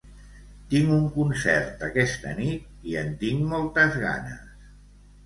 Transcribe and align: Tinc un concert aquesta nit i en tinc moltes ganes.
Tinc 0.69 0.93
un 0.93 1.03
concert 1.17 1.83
aquesta 1.87 2.31
nit 2.39 2.87
i 2.93 2.97
en 3.03 3.13
tinc 3.21 3.45
moltes 3.53 3.99
ganes. 4.05 4.49